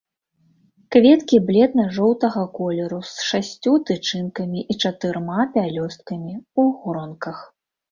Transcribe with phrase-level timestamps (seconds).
[0.93, 6.33] Кветкі бледна-жоўтага колеру, з шасцю тычынкамі і чатырма пялёсткамі,
[6.65, 7.37] у гронках.